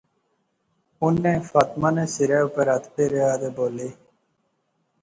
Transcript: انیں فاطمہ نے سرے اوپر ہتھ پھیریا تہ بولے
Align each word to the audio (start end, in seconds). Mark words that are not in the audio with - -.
انیں 1.03 1.39
فاطمہ 1.49 1.89
نے 1.95 2.05
سرے 2.13 2.37
اوپر 2.43 2.65
ہتھ 2.73 2.87
پھیریا 2.93 3.29
تہ 3.39 3.49
بولے 3.57 3.89